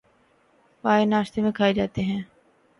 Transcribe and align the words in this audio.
پائے 0.83 1.05
ناشتے 1.05 1.41
میں 1.41 1.51
کھائے 1.51 1.73
جاتے 1.73 2.01
ہیں 2.01 2.21